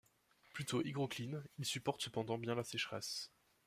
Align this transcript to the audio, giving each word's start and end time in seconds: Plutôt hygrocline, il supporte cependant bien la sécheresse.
Plutôt 0.53 0.81
hygrocline, 0.81 1.43
il 1.59 1.65
supporte 1.65 2.01
cependant 2.01 2.39
bien 2.39 2.55
la 2.55 2.63
sécheresse. 2.63 3.29